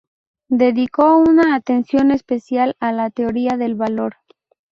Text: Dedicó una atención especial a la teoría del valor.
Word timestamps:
Dedicó 0.49 1.15
una 1.19 1.53
atención 1.53 2.09
especial 2.09 2.75
a 2.79 2.91
la 2.91 3.11
teoría 3.11 3.55
del 3.55 3.75
valor. 3.75 4.15